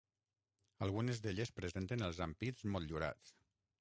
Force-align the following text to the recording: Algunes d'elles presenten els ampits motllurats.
Algunes 0.85 1.21
d'elles 1.25 1.53
presenten 1.59 2.07
els 2.07 2.23
ampits 2.29 2.67
motllurats. 2.77 3.37